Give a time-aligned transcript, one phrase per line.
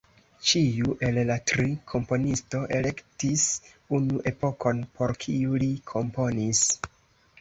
[0.51, 3.45] Ĉiu el la tri komponisto elektis
[3.99, 6.65] unu epokon, por kiu li komponis.